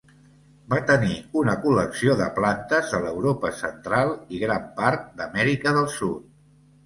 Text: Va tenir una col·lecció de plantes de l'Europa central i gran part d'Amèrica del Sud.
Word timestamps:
Va 0.73 0.77
tenir 0.91 1.17
una 1.41 1.53
col·lecció 1.65 2.15
de 2.21 2.29
plantes 2.39 2.89
de 2.95 3.01
l'Europa 3.05 3.51
central 3.59 4.13
i 4.37 4.41
gran 4.45 4.67
part 4.79 5.03
d'Amèrica 5.21 5.75
del 5.79 5.89
Sud. 5.99 6.25